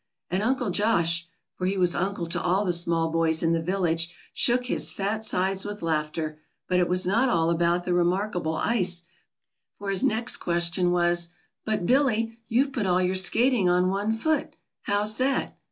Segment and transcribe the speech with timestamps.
[0.31, 4.11] And Uncle Josh for he was uncle to all the small boys in the village
[4.33, 9.03] shook his fat sides with laughter, but it was not all about the remarkable ice,
[9.77, 11.29] for his next question was,
[11.65, 14.55] "But, Billy, you've put all your skating on one foot.
[14.85, 15.55] How's that?"